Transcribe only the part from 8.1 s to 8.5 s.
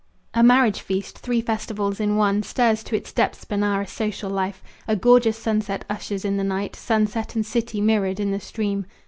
in the